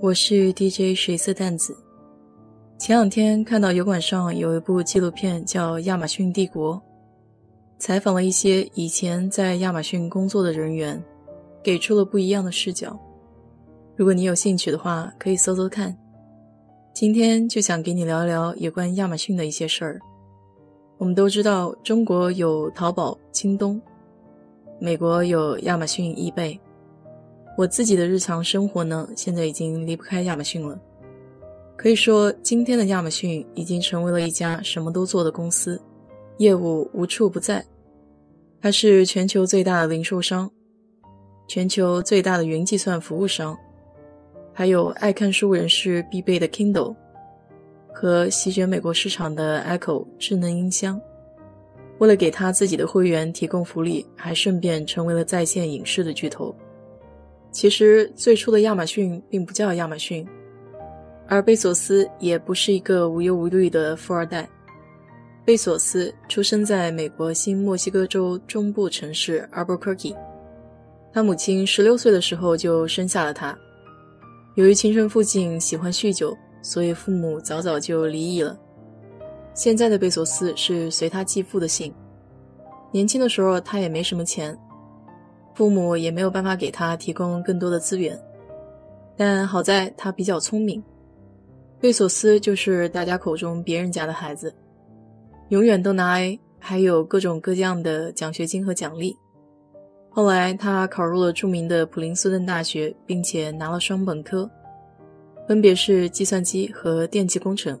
[0.00, 1.76] 我是 DJ 水色淡子。
[2.78, 6.76] 前两天看到油管上有一部纪录片叫《亚马逊帝国》，
[7.80, 11.02] 采访了一些以前在亚马逊工作的人员，
[11.64, 12.96] 给出了不一样的视角。
[13.96, 15.96] 如果你有兴趣的话，可以搜搜看。
[16.94, 19.98] 今天就想给你聊聊有关亚马逊的一些事儿。
[20.96, 23.82] 我们都知道，中国有淘宝、京东，
[24.78, 26.58] 美国有亚马逊、易贝。
[27.58, 30.80] 我自己的日常生活呢，现在已经离不开亚马逊了。
[31.76, 35.82] 可以说，今天的亚马逊已经成为了一家什么都做的公司，
[36.36, 37.66] 业务无处不在。
[38.62, 40.48] 它是全球最大的零售商，
[41.48, 43.58] 全球最大的云计算服务商，
[44.52, 46.94] 还有爱看书人士必备的 Kindle
[47.92, 51.00] 和席卷美国市场的 Echo 智能音箱。
[51.98, 56.54] 为了给他自己的会员提供福利，还顺便成为了在线影视的巨头。
[57.50, 60.26] 其实，最初的亚马逊并不叫亚马逊。
[61.26, 64.48] 而贝索斯也不是一个无忧无虑的富二代。
[65.44, 70.16] 贝索斯出生在美国新墨西哥州中部城市 Albuquerque，
[71.12, 73.56] 他母亲十六岁的时候就生下了他。
[74.54, 78.58] 由于亲生父亲喜欢酗酒，所以父母早早就离异了。
[79.54, 81.92] 现在的贝索斯是随他继父的姓。
[82.90, 84.58] 年轻的时候他也没什么钱，
[85.58, 88.16] 父母也没有办法给他提供更多的资源，
[89.16, 90.80] 但好在他比较聪明。
[91.80, 94.54] 贝索斯就是大家口中别人家的孩子，
[95.48, 99.16] 永远都拿 A，还有各种各样的奖学金和奖励。
[100.08, 104.48] 后来他考入了著名的普林斯顿大学，并且拿了双本科，
[105.48, 107.76] 分别是计算机和电气工程。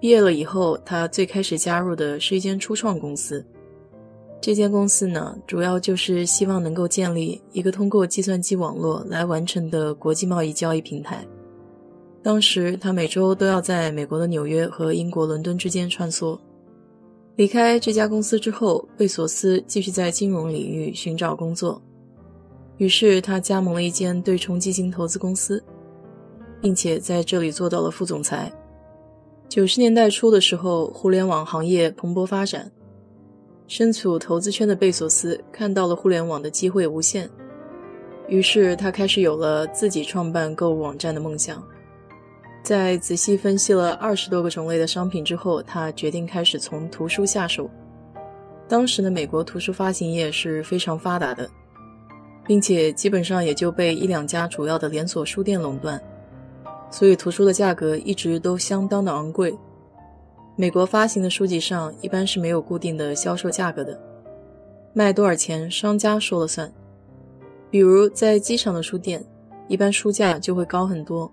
[0.00, 3.46] 毕业了以后，他最开始加入的是一间初创公司。
[4.42, 11.24] 这间公司呢，主要就是希望能够建立一个通过计算机网络来完成的国际贸易交易平台。
[12.24, 16.36] 当时他每周都要在美国的纽约和英国伦敦之间穿梭。
[17.36, 21.80] 离开这家公司之后，贝索斯继续在金融领域寻找工作，
[22.78, 25.62] 于是他加盟了一间对冲基金投资公司，
[26.60, 28.52] 并且在这里做到了副总裁。
[29.48, 32.70] 九十年代初的时候，互联网行业蓬勃发展，
[33.66, 37.28] 身处投资圈的贝索斯看到了互联网的机会无限，
[38.28, 41.62] 于是他开始有了自己创办购物网站的梦想。
[42.62, 47.68] 在仔细分析了二十多个种类的商品之后，他决定开始从图书下手。
[48.68, 51.50] 当时的美国图书发行业是非常发达的，
[52.46, 56.00] 并且基本上也就被一两家主要的连锁书店垄断，
[56.90, 59.52] 所以图书的价格一直都相当的昂贵。
[60.54, 63.98] 美国发行的书籍上一般是没有固定的销售价格的，
[64.92, 66.70] 卖多少钱商家说了算。
[67.70, 69.24] 比如在机场的书店，
[69.66, 71.32] 一般书价就会高很多。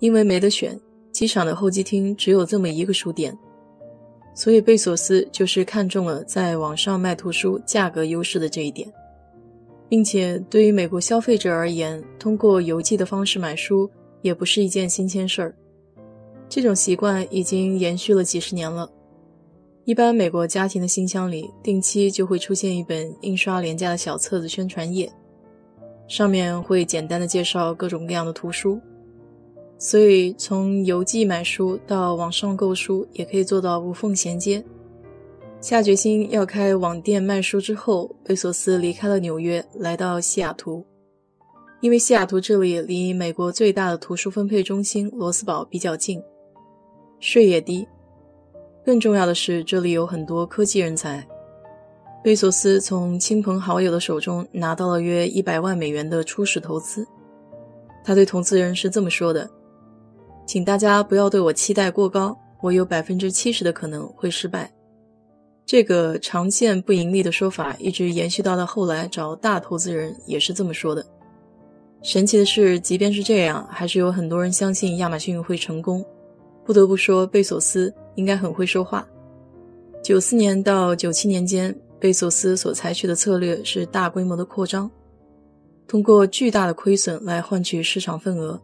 [0.00, 0.78] 因为没得选，
[1.12, 3.36] 机场的候机厅只有这么一个书店，
[4.34, 8.92] 所以贝索斯就是看中了在网上卖图书价格优势的这一点，
[9.88, 13.88] 并且对于美国消费者而言，通过邮寄的方式买书
[14.20, 15.54] 也不是一件新鲜事儿。
[16.48, 18.90] 这种习惯已经延续了几十年了。
[19.84, 25.12] 一般美国家庭的信箱里定期就会出现一本印刷廉价的小册子宣传页，
[26.08, 28.80] 上面会简单的介绍各种各样的图书。
[29.78, 34.64] 所以，从邮寄买书到网上购书，也可以做到无缝衔接。
[35.60, 40.84] 下决心要开网店卖书之后，贝索斯离开了纽约，来到西雅图。
[41.80, 46.22] 因为西雅图这里离美国最大的图书分配中心罗斯堡比较近，
[47.20, 47.86] 税也低。
[48.84, 51.26] 更重要的是，这里有很多科技人才。
[52.22, 57.06] 贝索斯从亲朋好友的手中拿到了约一百万美元的初始投资。
[58.04, 59.48] 他对投资人是这么说的。
[60.46, 64.72] 请大家不要对我期待过高，我有百分之七十的可能会失败。
[65.64, 71.04] 这个长线不盈利的说法一直延续到了后来找大投资人也是这么说的。
[72.02, 76.04] 神奇的是，即便是这样，还是有很多人相信亚马逊会成功。
[76.66, 79.06] 不得不说，贝索斯应该很会说话。
[80.02, 84.90] 九四年到九七年间，贝索斯所采取的策略是大规模的扩张，
[85.86, 88.60] 通过巨大的亏损来换取市场份额。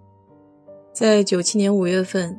[0.93, 2.37] 在九七年五月份，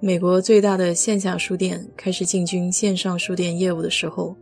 [0.00, 4.34] 美国最大的线下书店开始进军线上书店业务的时候，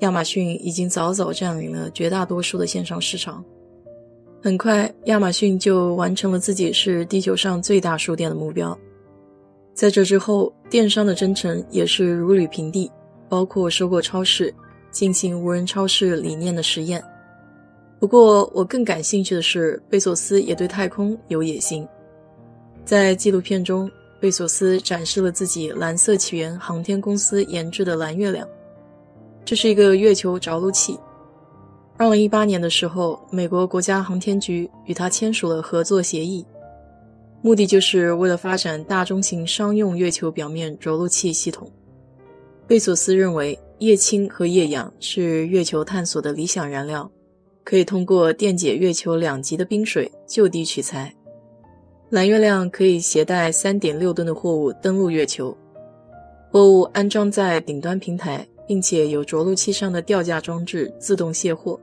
[0.00, 3.44] 亚马逊已经早早占领了绝大多数的线上市场。
[4.42, 8.76] 很快，亚马逊就完成了自己是地球上最大书店的目标。
[9.74, 12.90] 在这之后，电商的征程也是如履平地，
[13.28, 14.52] 包括收购超市、
[14.90, 17.02] 进行无人超市理念的实验。
[17.98, 21.86] 不过，我更感兴趣的是，贝索斯也对太空有野心。
[22.84, 28.46] 在纪录片中，贝索斯展示了自己蓝色起源航天公司研制的蓝月亮，
[29.44, 30.98] 这是一个月球着陆器。
[31.96, 36.44] 二零一八年的时候，美国国家航天局与他签署了合作协议，
[37.42, 41.70] 目的就是为了发展大中型商用月球表面着陆器系统。
[42.66, 47.10] 贝索斯认为，液氢和液氧是月球探索的理想燃料。
[47.62, 51.14] 可以通过电解月球两极的冰水就地取材。
[52.08, 55.56] 蓝月亮可以携带三点六吨的货物登陆月球，
[56.50, 61.78] 货物安装在顶端平台，并且有着陆器上的吊架装置自动卸货。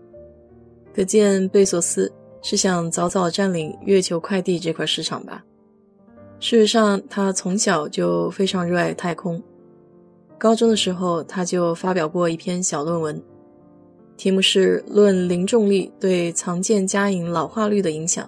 [0.94, 2.12] 可见贝索斯
[2.42, 5.46] 是想早早占领月球快递这块市场吧？
[6.40, 9.42] 事实上，他从小就非常热爱太空。
[10.38, 13.22] 高中的时候，他就发表过一篇小论文。
[14.16, 18.26] 题目是《论零重力对藏舰加引老化率的影响》，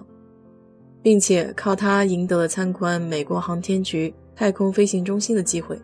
[1.02, 5.76] 并且靠它赢得了参观美国航天局太空飞行中心的机会。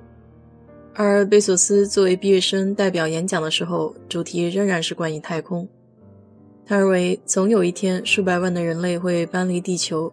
[0.94, 5.69] 而贝索斯作为毕业生代表演讲的时候，主题仍然是关于太空。
[6.64, 10.12] 他认为总有一天数百万的人类会搬离地球，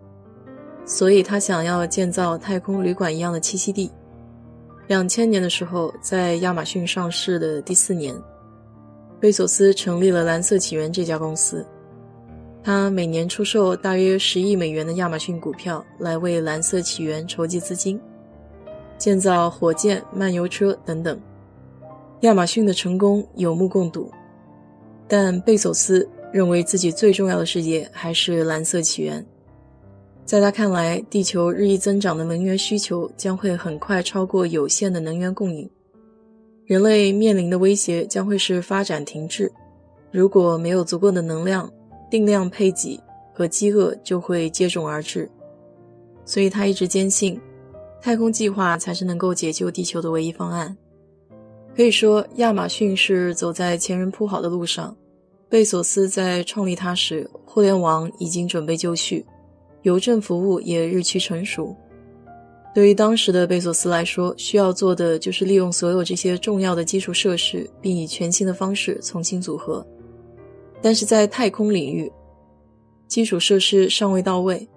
[0.85, 3.91] 所以他想要建造太空旅馆一样的栖息地。
[4.87, 8.15] 两千年的时候，在亚马逊上市的第四年。
[9.19, 11.65] 贝索斯成立了蓝色起源这家公司，
[12.61, 17.97] 他每年出售大约十亿美元的亚马逊股票来为蓝色起源筹集资金，
[18.97, 21.17] 建造火箭、漫游车等等。
[22.19, 24.11] 亚马逊的成功有目共睹，
[25.07, 29.25] 但贝索斯认为自己最重要的事业还是蓝色起源。
[30.25, 35.69] 在他看来，地球日益增长的能源需求将会很快超过有限的能源供应。
[36.65, 39.51] 人类面临的威胁将会是发展停滞。
[40.11, 41.69] 如果没有足够的能量，
[42.09, 42.99] 定量配给
[43.33, 45.29] 和饥饿就会接踵而至。
[46.23, 47.39] 所以他一直坚信，
[48.01, 50.75] 太空计划才是能够解救地球的唯一方案。
[51.75, 54.95] 可以说，亚马逊是走在前人铺好的路上。
[55.49, 59.25] 贝索斯在创立它时，互联网已经准备就绪，
[59.83, 61.75] 邮政服务也日趋成熟。
[62.73, 69.85] 对于当时的贝索斯来说，需要做的就是利用所有这些重要的基础设施，并以全新的方式重新组合。
[70.81, 72.11] 但是在太空领域，
[73.07, 74.67] 基础设施尚未到位。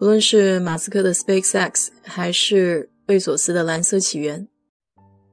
[0.00, 4.46] 无论是马斯克的 SpaceX，还是贝索斯的蓝色起源，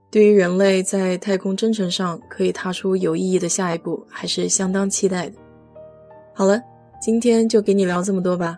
[0.10, 5.36] 对于人类在太空征程上可以踏出有意义的下一步，还是相当期待的。
[6.34, 6.60] 好了，
[7.00, 8.58] 今天就给你聊这么多吧。